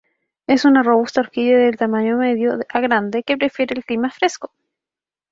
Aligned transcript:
Es 0.47 0.65
una 0.65 0.81
robusta 0.81 1.21
orquídea 1.21 1.59
de 1.59 1.73
tamaño 1.77 2.17
medio 2.17 2.53
a 2.67 2.79
grande 2.79 3.21
que 3.21 3.37
prefiere 3.37 3.75
el 3.75 3.85
clima 3.85 4.09
fresco. 4.09 4.51